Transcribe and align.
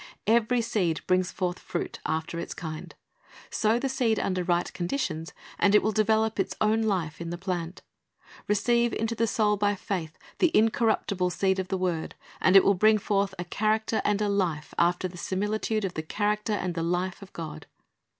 Every 0.25 0.61
seed 0.61 1.01
brings 1.05 1.31
forth 1.31 1.59
fruit 1.59 1.99
after 2.07 2.39
its 2.39 2.55
kind. 2.55 2.95
Sow 3.51 3.77
the 3.77 3.87
seed 3.87 4.17
under 4.17 4.43
right 4.43 4.73
conditions, 4.73 5.31
and 5.59 5.75
it 5.75 5.83
will 5.83 5.91
develop 5.91 6.39
its 6.39 6.55
own 6.59 6.81
life 6.81 7.21
in 7.21 7.29
the 7.29 7.37
plant. 7.37 7.83
Receive 8.47 8.93
into 8.93 9.13
the 9.13 9.27
soul 9.27 9.57
by 9.57 9.75
faith 9.75 10.17
the 10.39 10.49
incorruptible 10.57 11.29
seed 11.29 11.59
of 11.59 11.67
the 11.67 11.77
word, 11.77 12.15
and 12.41 12.55
it 12.55 12.63
will 12.63 12.73
bring 12.73 12.97
forth 12.97 13.35
a 13.37 13.45
character 13.45 14.01
and 14.03 14.23
a 14.23 14.27
life 14.27 14.73
after 14.79 15.07
the 15.07 15.17
similitude 15.17 15.85
of 15.85 15.93
the 15.93 16.01
character 16.01 16.53
and 16.53 16.73
the 16.73 16.81
life 16.81 17.21
of 17.21 17.31
God. 17.31 17.67